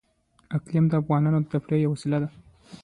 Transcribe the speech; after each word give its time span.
اقلیم 0.57 0.85
د 0.89 0.93
افغانانو 1.01 1.39
د 1.43 1.49
تفریح 1.53 1.79
یوه 1.83 1.93
وسیله 1.95 2.17
ده. 2.23 2.29